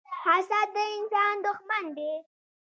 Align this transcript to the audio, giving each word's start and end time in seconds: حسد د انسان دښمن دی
حسد 0.23 0.67
د 0.75 0.77
انسان 0.95 1.35
دښمن 1.45 1.85
دی 1.97 2.11